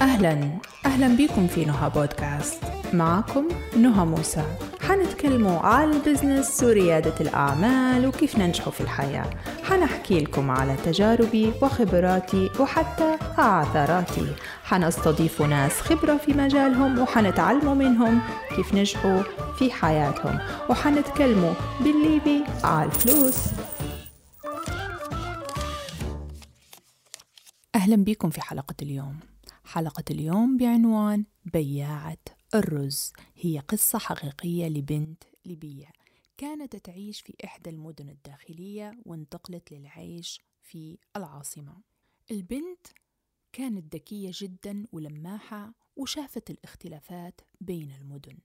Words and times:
أهلا. 0.00 0.58
أهلا 0.86 1.16
بكم 1.16 1.46
في 1.46 1.64
نهى 1.64 1.90
بودكاست. 1.90 2.62
معكم 2.92 3.48
نهى 3.76 4.04
موسى. 4.04 4.44
حنتكلموا 4.80 5.58
على 5.60 5.90
البزنس 5.90 6.62
وريادة 6.62 7.14
الأعمال 7.20 8.06
وكيف 8.06 8.38
ننجحوا 8.38 8.72
في 8.72 8.80
الحياة. 8.80 9.30
حنحكي 9.64 10.20
لكم 10.20 10.50
على 10.50 10.76
تجاربي 10.84 11.52
وخبراتي 11.62 12.50
وحتى 12.60 13.16
عثراتي 13.38 14.26
حنستضيف 14.64 15.42
ناس 15.42 15.72
خبرة 15.72 16.16
في 16.16 16.32
مجالهم 16.32 16.98
وحنتعلموا 16.98 17.74
منهم 17.74 18.20
كيف 18.56 18.74
نجحوا 18.74 19.22
في 19.58 19.70
حياتهم. 19.70 20.38
وحنتكلموا 20.70 21.52
بالليبي 21.80 22.44
على 22.64 22.86
الفلوس. 22.86 23.36
أهلا 27.74 27.96
بكم 27.96 28.30
في 28.30 28.40
حلقة 28.40 28.74
اليوم. 28.82 29.20
حلقة 29.68 30.04
اليوم 30.10 30.56
بعنوان 30.56 31.24
بياعة 31.44 32.18
الرز. 32.54 33.12
هي 33.36 33.58
قصة 33.58 33.98
حقيقية 33.98 34.68
لبنت 34.68 35.24
ليبية. 35.44 35.92
كانت 36.36 36.76
تعيش 36.76 37.20
في 37.20 37.34
إحدى 37.44 37.70
المدن 37.70 38.08
الداخلية 38.08 38.92
وانتقلت 39.06 39.72
للعيش 39.72 40.40
في 40.62 40.98
العاصمة. 41.16 41.76
البنت 42.30 42.86
كانت 43.52 43.94
ذكية 43.94 44.30
جدا 44.34 44.86
ولماحة 44.92 45.74
وشافت 45.96 46.50
الاختلافات 46.50 47.40
بين 47.60 47.92
المدن 47.92 48.38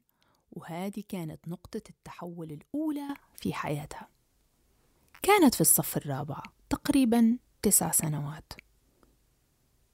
وهذه 0.52 1.04
كانت 1.10 1.48
نقطة 1.48 1.82
التحول 1.90 2.52
الأولى 2.52 3.14
في 3.36 3.54
حياتها. 3.54 4.08
كانت 5.22 5.56
في 5.56 5.62
الصف 5.62 5.98
الرابع 5.98 6.44
تقريبا 6.70 7.38
تسع 7.62 7.92
سنوات. 7.92 8.54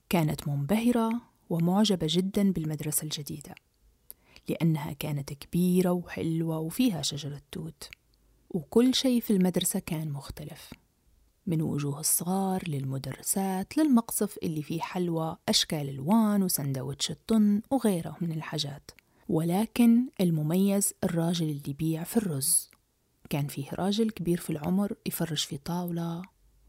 كانت 0.10 0.48
منبهرة 0.48 1.29
ومعجبة 1.50 2.08
جدا 2.10 2.52
بالمدرسة 2.52 3.04
الجديدة 3.04 3.56
لأنها 4.50 4.94
كانت 4.94 5.34
كبيرة 5.34 5.92
وحلوة 5.92 6.60
وفيها 6.60 7.02
شجرة 7.02 7.42
توت 7.52 7.90
وكل 8.50 8.96
شيء 8.96 9.22
في 9.22 9.34
المدرسة 9.34 9.80
كان 9.80 10.12
مختلف 10.12 10.70
من 11.48 11.62
وجوه 11.62 12.00
الصغار 12.00 12.64
للمدرسات 12.68 13.78
للمقصف 13.78 14.38
اللي 14.44 14.62
فيه 14.62 14.82
حلوى 14.82 15.38
أشكال 15.50 15.90
ألوان 15.90 16.44
وسندوتش 16.44 17.12
الطن 17.12 17.62
وغيره 17.72 18.18
من 18.22 18.32
الحاجات 18.32 18.92
ولكن 19.30 20.08
المميز 20.22 20.94
الراجل 21.04 21.50
اللي 21.50 21.64
يبيع 21.68 22.04
في 22.04 22.18
الرز 22.18 22.70
كان 23.30 23.48
فيه 23.48 23.70
راجل 23.74 24.10
كبير 24.12 24.40
في 24.40 24.50
العمر 24.50 24.94
يفرش 25.06 25.46
في 25.46 25.58
طاولة 25.58 26.22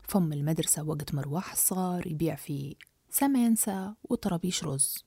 فم 0.03 0.33
المدرسة 0.33 0.83
وقت 0.83 1.15
مروح 1.15 1.53
الصغار 1.53 2.07
يبيع 2.07 2.35
في 2.35 2.77
سمنسة 3.11 3.95
وطرابيش 4.05 4.65
رز. 4.65 5.05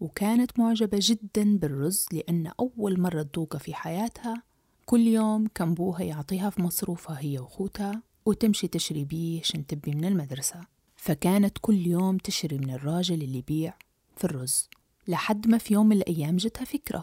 وكانت 0.00 0.58
معجبة 0.58 0.98
جدا 1.00 1.56
بالرز 1.58 2.06
لأن 2.12 2.52
أول 2.60 3.00
مرة 3.00 3.22
تذوقه 3.22 3.58
في 3.58 3.74
حياتها 3.74 4.42
كل 4.86 5.00
يوم 5.00 5.46
كان 5.46 5.74
بوها 5.74 6.02
يعطيها 6.02 6.50
في 6.50 6.62
مصروفها 6.62 7.18
هي 7.20 7.38
وخوتها 7.38 8.02
وتمشي 8.26 8.68
تشري 8.68 9.04
بيه 9.04 9.40
عشان 9.40 9.66
تبي 9.66 9.90
من 9.90 10.04
المدرسة. 10.04 10.60
فكانت 10.96 11.58
كل 11.60 11.86
يوم 11.86 12.18
تشري 12.18 12.58
من 12.58 12.70
الراجل 12.70 13.22
اللي 13.22 13.38
يبيع 13.38 13.74
في 14.16 14.24
الرز 14.24 14.68
لحد 15.08 15.48
ما 15.48 15.58
في 15.58 15.74
يوم 15.74 15.86
من 15.86 15.96
الأيام 15.96 16.36
جتها 16.36 16.64
فكرة 16.64 17.02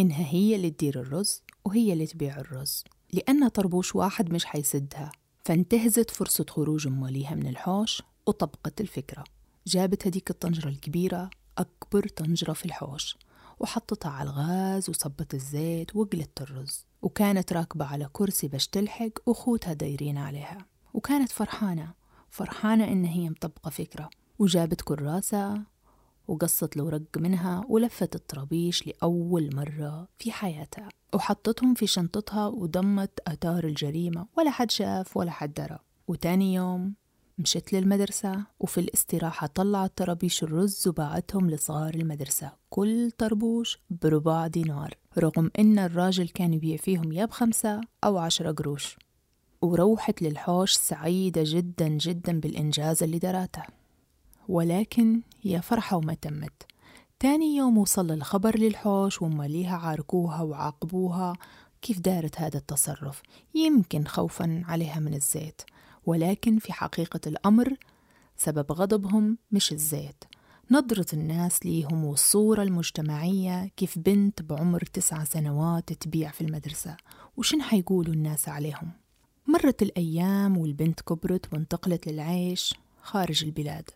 إنها 0.00 0.26
هي 0.26 0.56
اللي 0.56 0.70
تدير 0.70 1.00
الرز 1.00 1.42
وهي 1.64 1.92
اللي 1.92 2.06
تبيع 2.06 2.40
الرز 2.40 2.84
لأن 3.12 3.48
طربوش 3.48 3.94
واحد 3.96 4.32
مش 4.32 4.44
حيسدها. 4.44 5.12
فانتهزت 5.44 6.10
فرصة 6.10 6.46
خروج 6.48 6.86
أماليها 6.86 7.34
من 7.34 7.46
الحوش 7.46 8.02
وطبقت 8.26 8.80
الفكرة. 8.80 9.24
جابت 9.66 10.06
هديك 10.06 10.30
الطنجرة 10.30 10.68
الكبيرة 10.68 11.30
أكبر 11.58 12.08
طنجرة 12.08 12.52
في 12.52 12.64
الحوش 12.64 13.16
وحطتها 13.60 14.10
على 14.10 14.30
الغاز 14.30 14.90
وصبت 14.90 15.34
الزيت 15.34 15.96
وقلت 15.96 16.40
الرز. 16.40 16.86
وكانت 17.02 17.52
راكبة 17.52 17.84
على 17.84 18.08
كرسي 18.12 18.48
باش 18.48 18.68
تلحق 18.68 19.10
وخوتها 19.26 19.72
دايرين 19.72 20.18
عليها. 20.18 20.66
وكانت 20.94 21.32
فرحانة 21.32 21.94
فرحانة 22.30 22.84
إن 22.84 23.04
هي 23.04 23.30
مطبقة 23.30 23.70
فكرة. 23.70 24.10
وجابت 24.38 24.80
كراسة 24.80 25.62
وقصت 26.28 26.76
الورق 26.76 27.02
منها 27.16 27.64
ولفت 27.68 28.14
الطرابيش 28.14 28.86
لأول 28.86 29.56
مرة 29.56 30.08
في 30.18 30.32
حياتها. 30.32 30.88
وحطتهم 31.14 31.74
في 31.74 31.86
شنطتها 31.86 32.46
وضمت 32.46 33.20
آثار 33.26 33.64
الجريمة 33.64 34.26
ولا 34.36 34.50
حد 34.50 34.70
شاف 34.70 35.16
ولا 35.16 35.30
حد 35.30 35.54
درى. 35.54 35.78
وتاني 36.08 36.54
يوم 36.54 36.94
مشت 37.40 37.72
للمدرسة 37.72 38.44
وفي 38.60 38.80
الاستراحة 38.80 39.46
طلعت 39.46 39.92
طرابيش 39.96 40.42
الرز 40.42 40.88
وباعتهم 40.88 41.50
لصغار 41.50 41.94
المدرسة. 41.94 42.52
كل 42.70 43.10
طربوش 43.10 43.78
بربع 43.90 44.46
دينار 44.46 44.94
رغم 45.18 45.50
إن 45.58 45.78
الراجل 45.78 46.28
كان 46.28 46.54
يبيع 46.54 46.76
فيهم 46.76 47.12
يا 47.12 47.24
بخمسة 47.24 47.80
أو 48.04 48.18
عشرة 48.18 48.52
قروش. 48.52 48.96
وروحت 49.62 50.22
للحوش 50.22 50.72
سعيدة 50.72 51.42
جدا 51.44 51.88
جدا 51.88 52.40
بالإنجاز 52.40 53.02
اللي 53.02 53.18
دراته 53.18 53.62
ولكن 54.48 55.20
هي 55.42 55.62
فرحة 55.62 55.96
وما 55.96 56.14
تمت. 56.14 56.62
تاني 57.18 57.56
يوم 57.56 57.78
وصل 57.78 58.10
الخبر 58.10 58.58
للحوش 58.58 59.22
وماليها 59.22 59.76
عاركوها 59.76 60.42
وعاقبوها. 60.42 61.32
كيف 61.82 62.00
دارت 62.00 62.40
هذا 62.40 62.58
التصرف؟ 62.58 63.22
يمكن 63.54 64.04
خوفا 64.04 64.62
عليها 64.66 65.00
من 65.00 65.14
الزيت. 65.14 65.62
ولكن 66.06 66.58
في 66.58 66.72
حقيقة 66.72 67.20
الأمر 67.26 67.76
سبب 68.36 68.72
غضبهم 68.72 69.38
مش 69.52 69.72
الزيت. 69.72 70.24
نظرة 70.70 71.06
الناس 71.12 71.66
ليهم 71.66 72.04
والصورة 72.04 72.62
المجتمعية 72.62 73.70
كيف 73.76 73.98
بنت 73.98 74.42
بعمر 74.42 74.80
تسع 74.80 75.24
سنوات 75.24 75.92
تبيع 75.92 76.30
في 76.30 76.40
المدرسة 76.40 76.96
وشن 77.36 77.62
حيقولوا 77.62 78.14
الناس 78.14 78.48
عليهم؟ 78.48 78.90
مرت 79.46 79.82
الأيام 79.82 80.58
والبنت 80.58 81.00
كبرت 81.00 81.52
وانتقلت 81.52 82.06
للعيش 82.06 82.74
خارج 83.02 83.44
البلاد 83.44 83.90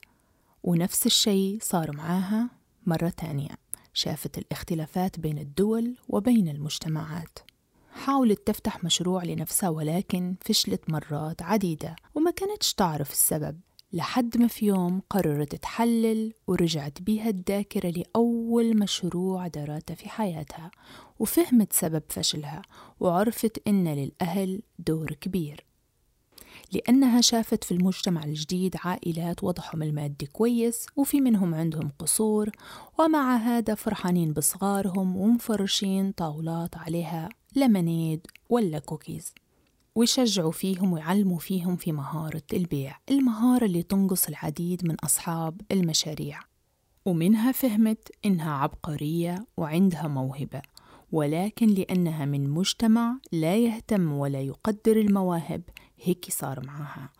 ونفس 0.62 1.06
الشيء 1.06 1.58
صار 1.62 1.96
معاها 1.96 2.50
مرة 2.86 3.08
تانية 3.08 3.50
شافت 3.92 4.38
الاختلافات 4.38 5.20
بين 5.20 5.38
الدول 5.38 5.96
وبين 6.08 6.48
المجتمعات. 6.48 7.38
حاولت 7.94 8.46
تفتح 8.46 8.84
مشروع 8.84 9.24
لنفسها 9.24 9.68
ولكن 9.68 10.34
فشلت 10.40 10.90
مرات 10.90 11.42
عديدة 11.42 11.96
وما 12.14 12.30
كانتش 12.30 12.74
تعرف 12.74 13.12
السبب. 13.12 13.60
لحد 13.92 14.38
ما 14.38 14.46
في 14.46 14.66
يوم 14.66 15.02
قررت 15.10 15.54
تحلل 15.54 16.32
ورجعت 16.46 17.02
بيها 17.02 17.28
الذاكرة 17.28 17.90
لأول 17.90 18.78
مشروع 18.78 19.46
دارته 19.46 19.94
في 19.94 20.08
حياتها 20.08 20.70
وفهمت 21.18 21.72
سبب 21.72 22.02
فشلها 22.08 22.62
وعرفت 23.00 23.62
إن 23.68 23.88
للأهل 23.88 24.62
دور 24.78 25.12
كبير. 25.12 25.64
لأنها 26.72 27.20
شافت 27.20 27.64
في 27.64 27.72
المجتمع 27.72 28.24
الجديد 28.24 28.76
عائلات 28.84 29.44
وضعهم 29.44 29.82
المادي 29.82 30.26
كويس 30.26 30.86
وفي 30.96 31.20
منهم 31.20 31.54
عندهم 31.54 31.90
قصور 31.98 32.50
ومع 32.98 33.36
هذا 33.36 33.74
فرحانين 33.74 34.32
بصغارهم 34.32 35.16
ومفرشين 35.16 36.12
طاولات 36.12 36.76
عليها. 36.76 37.28
لمنيد 37.56 38.26
ولا 38.48 38.78
كوكيز. 38.78 39.34
ويشجعوا 39.94 40.52
فيهم 40.52 40.92
ويعلموا 40.92 41.38
فيهم 41.38 41.76
في 41.76 41.92
مهارة 41.92 42.42
البيع 42.52 42.98
المهارة 43.10 43.64
اللي 43.64 43.82
تنقص 43.82 44.28
العديد 44.28 44.88
من 44.88 44.94
أصحاب 45.04 45.60
المشاريع. 45.72 46.40
ومنها 47.06 47.52
فهمت 47.52 48.08
إنها 48.24 48.52
عبقرية 48.52 49.46
وعندها 49.56 50.08
موهبة 50.08 50.62
ولكن 51.12 51.66
لأنها 51.66 52.24
من 52.24 52.50
مجتمع 52.50 53.18
لا 53.32 53.56
يهتم 53.56 54.12
ولا 54.12 54.40
يقدر 54.40 54.96
المواهب 54.96 55.62
هيك 56.02 56.26
صار 56.30 56.66
معها 56.66 57.12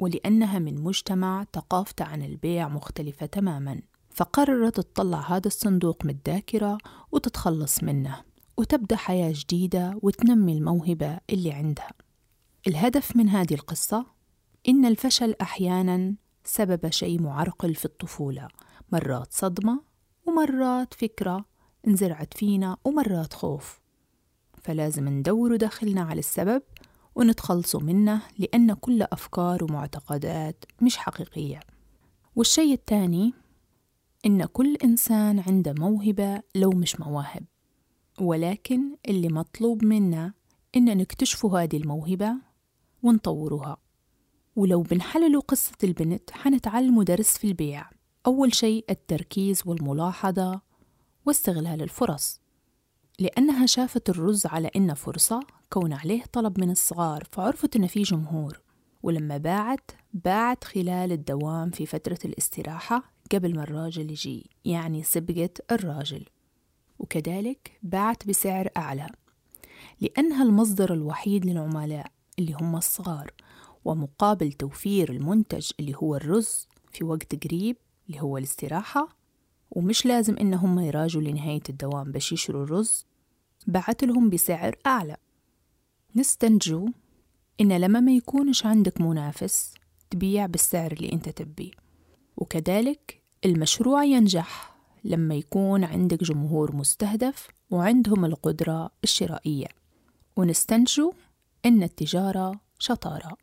ولأنها 0.00 0.58
من 0.58 0.80
مجتمع 0.80 1.46
ثقافته 1.54 2.04
عن 2.04 2.22
البيع 2.22 2.68
مختلفة 2.68 3.26
تماما 3.26 3.80
فقررت 4.10 4.80
تطلع 4.80 5.20
هذا 5.20 5.46
الصندوق 5.46 6.04
من 6.04 6.10
الذاكرة 6.10 6.78
وتتخلص 7.12 7.82
منه. 7.82 8.29
وتبدأ 8.60 8.96
حياة 8.96 9.32
جديدة 9.36 9.98
وتنمي 10.02 10.52
الموهبة 10.52 11.18
اللي 11.30 11.52
عندها. 11.52 11.90
الهدف 12.66 13.16
من 13.16 13.28
هذه 13.28 13.54
القصة 13.54 14.06
إن 14.68 14.84
الفشل 14.84 15.34
أحيانا 15.40 16.14
سبب 16.44 16.90
شيء 16.90 17.22
معرقل 17.22 17.74
في 17.74 17.84
الطفولة. 17.84 18.48
مرات 18.92 19.32
صدمة 19.32 19.82
ومرات 20.26 20.94
فكرة 20.94 21.44
انزرعت 21.86 22.34
فينا 22.34 22.76
ومرات 22.84 23.32
خوف. 23.32 23.80
فلازم 24.62 25.08
ندور 25.08 25.56
داخلنا 25.56 26.02
على 26.02 26.18
السبب 26.18 26.62
ونتخلصوا 27.14 27.80
منه 27.80 28.22
لأن 28.38 28.72
كل 28.72 29.02
أفكار 29.02 29.64
ومعتقدات 29.64 30.64
مش 30.82 30.96
حقيقية. 30.96 31.60
والشيء 32.36 32.72
الثاني 32.72 33.34
إن 34.26 34.44
كل 34.44 34.76
إنسان 34.84 35.38
عنده 35.38 35.74
موهبة 35.78 36.42
لو 36.54 36.70
مش 36.70 37.00
مواهب. 37.00 37.44
ولكن 38.22 38.96
اللي 39.08 39.28
مطلوب 39.28 39.84
منا 39.84 40.32
إن 40.76 40.96
نكتشفوا 40.98 41.60
هذه 41.60 41.76
الموهبة 41.76 42.34
ونطوروها. 43.02 43.76
ولو 44.56 44.82
بنحللوا 44.82 45.42
قصة 45.42 45.76
البنت 45.84 46.30
حنتعلموا 46.30 47.04
درس 47.04 47.38
في 47.38 47.46
البيع. 47.46 47.90
أول 48.26 48.54
شيء 48.54 48.84
التركيز 48.90 49.62
والملاحظة 49.66 50.60
واستغلال 51.26 51.82
الفرص. 51.82 52.40
لأنها 53.18 53.66
شافت 53.66 54.10
الرز 54.10 54.46
على 54.46 54.70
إنه 54.76 54.94
فرصة 54.94 55.40
كون 55.70 55.92
عليه 55.92 56.22
طلب 56.32 56.60
من 56.60 56.70
الصغار 56.70 57.24
فعرفت 57.32 57.76
إن 57.76 57.86
في 57.86 58.02
جمهور. 58.02 58.60
ولما 59.02 59.36
باعت 59.36 59.90
باعت 60.14 60.64
خلال 60.64 61.12
الدوام 61.12 61.70
في 61.70 61.86
فترة 61.86 62.18
الاستراحة 62.24 63.02
قبل 63.32 63.56
ما 63.56 63.62
الراجل 63.62 64.10
يجي 64.10 64.50
يعني 64.64 65.02
سبقت 65.02 65.72
الراجل. 65.72 66.24
وكذلك 67.00 67.78
باعت 67.82 68.26
بسعر 68.26 68.68
أعلى 68.76 69.06
لأنها 70.00 70.42
المصدر 70.42 70.92
الوحيد 70.92 71.46
للعملاء 71.46 72.06
اللي 72.38 72.52
هم 72.60 72.76
الصغار 72.76 73.32
ومقابل 73.84 74.52
توفير 74.52 75.12
المنتج 75.12 75.70
اللي 75.80 75.94
هو 75.96 76.16
الرز 76.16 76.68
في 76.92 77.04
وقت 77.04 77.44
قريب 77.44 77.76
اللي 78.08 78.20
هو 78.20 78.38
الاستراحة 78.38 79.08
ومش 79.70 80.06
لازم 80.06 80.36
إنهم 80.36 80.78
يراجوا 80.78 81.22
لنهاية 81.22 81.62
الدوام 81.68 82.12
باش 82.12 82.32
يشروا 82.32 82.64
الرز 82.64 83.06
بعت 83.66 84.04
لهم 84.04 84.30
بسعر 84.30 84.76
أعلى. 84.86 85.16
نستنتجوا 86.16 86.88
إن 87.60 87.72
لما 87.72 88.00
ما 88.00 88.12
يكونش 88.12 88.66
عندك 88.66 89.00
منافس 89.00 89.74
تبيع 90.10 90.46
بالسعر 90.46 90.92
اللي 90.92 91.12
أنت 91.12 91.28
تبيه 91.28 91.70
وكذلك 92.36 93.22
المشروع 93.44 94.04
ينجح. 94.04 94.69
لما 95.04 95.34
يكون 95.34 95.84
عندك 95.84 96.24
جمهور 96.24 96.76
مستهدف 96.76 97.48
وعندهم 97.70 98.24
القدرة 98.24 98.90
الشرائية. 99.04 99.66
ونستنتجوا 100.36 101.12
إن 101.66 101.82
التجارة 101.82 102.60
شطارة. 102.78 103.36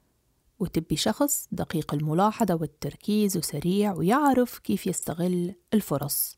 وتبي 0.59 0.95
شخص 0.95 1.47
دقيق 1.51 1.93
الملاحظة 1.93 2.55
والتركيز 2.55 3.37
وسريع 3.37 3.93
ويعرف 3.93 4.59
كيف 4.59 4.87
يستغل 4.87 5.55
الفرص. 5.73 6.35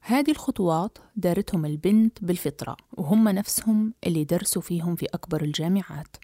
هذه 0.00 0.30
الخطوات 0.30 0.98
دارتهم 1.16 1.66
البنت 1.66 2.24
بالفطرة 2.24 2.76
وهم 2.92 3.28
نفسهم 3.28 3.94
اللي 4.06 4.24
درسوا 4.24 4.62
فيهم 4.62 4.96
في 4.96 5.06
أكبر 5.06 5.42
الجامعات. 5.42 6.16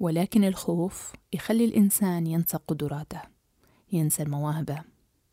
ولكن 0.00 0.44
الخوف 0.44 1.12
يخلي 1.32 1.64
الإنسان 1.64 2.26
ينسى 2.26 2.58
قدراته 2.68 3.20
ينسى 3.92 4.22
المواهب 4.22 4.84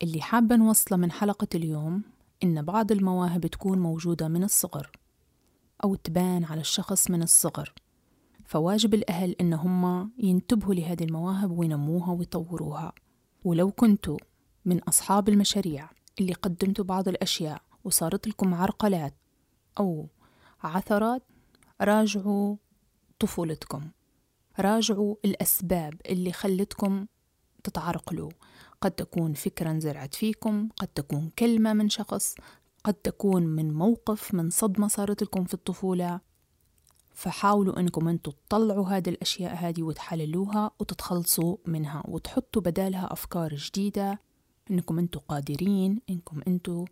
اللي 0.02 0.20
حابة 0.20 0.56
نوصله 0.56 0.98
من 0.98 1.12
حلقة 1.12 1.48
اليوم. 1.54 2.02
إن 2.44 2.62
بعض 2.62 2.92
المواهب 2.92 3.46
تكون 3.46 3.78
موجودة 3.78 4.28
من 4.28 4.44
الصغر 4.44 4.90
أو 5.84 5.94
تبان 5.94 6.44
على 6.44 6.60
الشخص 6.60 7.10
من 7.10 7.22
الصغر. 7.22 7.74
فواجب 8.44 8.94
الأهل 8.94 9.36
إن 9.40 9.52
هم 9.52 10.12
ينتبهوا 10.18 10.74
لهذه 10.74 11.04
المواهب 11.04 11.50
وينموها 11.50 12.12
ويطوروها. 12.12 12.92
ولو 13.44 13.70
كنتوا 13.70 14.18
من 14.64 14.78
أصحاب 14.78 15.28
المشاريع 15.28 15.90
اللي 16.20 16.32
قدمتوا 16.32 16.84
بعض 16.84 17.08
الأشياء 17.08 17.62
وصارت 17.84 18.28
لكم 18.28 18.54
عرقلات 18.54 19.14
أو 19.78 20.08
عثرات 20.62 21.22
راجعوا 21.80 22.56
طفولتكم. 23.18 23.90
راجعوا 24.60 25.16
الأسباب 25.24 26.00
اللي 26.06 26.32
خلتكم 26.32 27.06
تتعرقلوا. 27.64 28.30
قد 28.80 28.90
تكون 28.90 29.32
فكرة 29.32 29.70
انزرعت 29.70 30.14
فيكم 30.14 30.68
قد 30.76 30.88
تكون 30.88 31.30
كلمة 31.38 31.72
من 31.72 31.88
شخص 31.88 32.34
قد 32.84 32.94
تكون 32.94 33.46
من 33.46 33.74
موقف 33.74 34.34
من 34.34 34.50
صدمة 34.50 34.88
صارت 34.88 35.22
لكم 35.22 35.44
في 35.44 35.54
الطفولة. 35.54 36.20
فحاولوا 37.14 37.80
إنكم 37.80 38.08
أنتم 38.08 38.32
تطلعوا 38.48 38.88
هذه 38.88 39.08
الأشياء 39.08 39.54
هذه 39.54 39.82
وتحللوها 39.82 40.70
وتتخلصوا 40.78 41.56
منها 41.66 42.02
وتحطوا 42.08 42.62
بدالها 42.62 43.12
أفكار 43.12 43.54
جديدة. 43.54 44.20
إنكم 44.70 44.98
أنتم 44.98 45.20
قادرين 45.20 46.00
إنكم 46.10 46.40
أنتم 46.48 46.84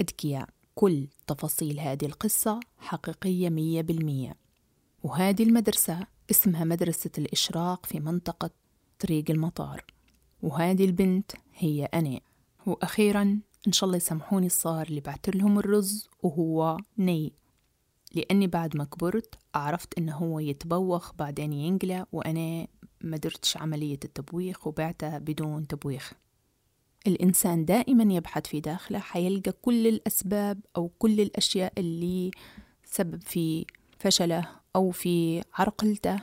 أذكياء. 0.00 0.48
كل 0.74 1.08
تفاصيل 1.26 1.80
هذه 1.80 2.06
القصة 2.06 2.60
حقيقية 2.78 3.48
مية 3.48 3.82
بالمية. 3.82 4.36
وهذه 5.02 5.42
المدرسة 5.42 6.06
اسمها 6.30 6.64
مدرسة 6.64 7.10
الإشراق 7.18 7.86
في 7.86 8.00
منطقة 8.00 8.50
طريق 8.98 9.30
المطار. 9.30 9.84
وهذه 10.42 10.84
البنت 10.84 11.32
هي 11.54 11.84
أنا 11.84 12.20
وأخيرا 12.66 13.40
إن 13.66 13.72
شاء 13.72 13.86
الله 13.86 13.96
يسامحوني 13.96 14.46
الصار 14.46 14.86
اللي 14.86 15.00
بعت 15.00 15.28
لهم 15.28 15.58
الرز 15.58 16.08
وهو 16.22 16.76
ني. 16.98 17.32
لأني 18.14 18.46
بعد 18.46 18.76
ما 18.76 18.84
كبرت 18.84 19.34
عرفت 19.54 19.98
إنه 19.98 20.16
هو 20.16 20.38
يتبوخ 20.38 21.12
بعدين 21.14 21.52
ينقلى 21.52 22.06
وأنا 22.12 22.66
ما 23.00 23.16
درتش 23.16 23.56
عملية 23.56 23.98
التبويخ 24.04 24.66
وبعته 24.66 25.18
بدون 25.18 25.66
تبويخ. 25.66 26.12
الإنسان 27.06 27.64
دائما 27.64 28.14
يبحث 28.14 28.46
في 28.46 28.60
داخله 28.60 28.98
حيلقى 28.98 29.52
كل 29.52 29.86
الأسباب 29.86 30.60
أو 30.76 30.88
كل 30.98 31.20
الأشياء 31.20 31.72
اللي 31.78 32.30
سبب 32.84 33.22
في 33.22 33.66
فشله 33.98 34.48
أو 34.76 34.90
في 34.90 35.42
عرقلته. 35.54 36.20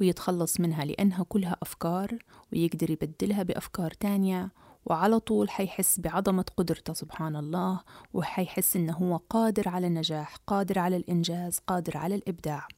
ويتخلص 0.00 0.60
منها 0.60 0.84
لأنها 0.84 1.24
كلها 1.28 1.56
أفكار 1.62 2.18
ويقدر 2.52 2.90
يبدلها 2.90 3.42
بأفكار 3.42 3.90
تانية 3.90 4.50
وعلى 4.86 5.20
طول 5.20 5.50
حيحس 5.50 6.00
بعظمة 6.00 6.44
قدرته 6.56 6.92
سبحان 6.92 7.36
الله 7.36 7.80
وحيحس 8.14 8.76
إنه 8.76 8.92
هو 8.92 9.16
قادر 9.16 9.68
على 9.68 9.86
النجاح 9.86 10.36
قادر 10.46 10.78
على 10.78 10.96
الإنجاز 10.96 11.58
قادر 11.66 11.96
على 11.96 12.14
الإبداع. 12.14 12.68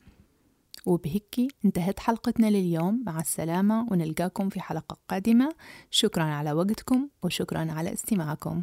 وبهيك 0.87 1.55
انتهت 1.65 2.01
حلقتنا 2.01 2.47
لليوم. 2.47 3.03
مع 3.07 3.21
السلامة 3.21 3.87
ونلقاكم 3.91 4.49
في 4.49 4.61
حلقة 4.61 4.97
قادمة. 5.09 5.55
شكرا 5.91 6.25
على 6.25 6.53
وقتكم 6.53 7.09
وشكرا 7.23 7.73
على 7.73 7.93
استماعكم. 7.93 8.63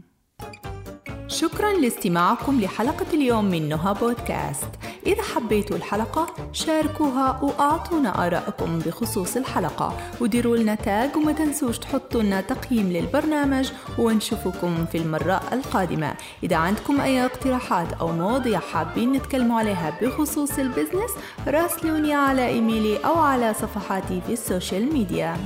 شكرا 1.27 1.73
لاستماعكم 1.73 2.61
لحلقة 2.61 3.13
اليوم 3.13 3.45
من 3.45 3.69
نهى 3.69 3.93
بودكاست. 3.93 4.69
إذا 5.07 5.23
حبيتوا 5.23 5.77
الحلقة 5.77 6.27
شاركوها 6.51 7.39
وأعطونا 7.43 8.27
آراءكم 8.27 8.79
بخصوص 8.79 9.37
الحلقة. 9.37 9.97
وديروا 10.21 10.57
لنا 10.57 10.75
تاج 10.75 11.15
وما 11.15 11.31
تنسوش 11.31 11.79
تحطوا 11.79 12.23
لنا 12.23 12.41
تقييم 12.41 12.91
للبرنامج 12.91 13.71
ونشوفكم 13.99 14.85
في 14.85 14.97
المرة 14.97 15.41
القادمة. 15.53 16.15
إذا 16.43 16.55
عندكم 16.55 17.01
أي 17.01 17.25
اقتراحات 17.25 17.93
أو 17.93 18.11
مواضيع 18.11 18.59
حابين 18.59 19.11
نتكلموا 19.11 19.59
عليها 19.59 19.97
بخصوص 20.01 20.59
ال 20.59 20.65
business 20.65 21.11
راسلوني 21.47 22.13
على 22.13 22.47
إيميلي 22.47 22.97
أو 23.05 23.19
على 23.19 23.53
صفحاتي 23.53 24.21
في 24.27 24.33
السوشيال 24.33 24.93
ميديا. 24.93 25.37